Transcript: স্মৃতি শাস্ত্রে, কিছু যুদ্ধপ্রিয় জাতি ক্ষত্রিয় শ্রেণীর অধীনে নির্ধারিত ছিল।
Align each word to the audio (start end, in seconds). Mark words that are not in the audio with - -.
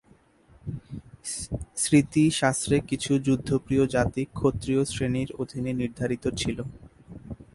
স্মৃতি 1.77 2.23
শাস্ত্রে, 2.31 2.75
কিছু 2.89 3.11
যুদ্ধপ্রিয় 3.25 3.83
জাতি 3.87 4.23
ক্ষত্রিয় 4.37 4.81
শ্রেণীর 4.85 5.29
অধীনে 5.41 5.71
নির্ধারিত 5.73 6.25
ছিল। 6.37 6.57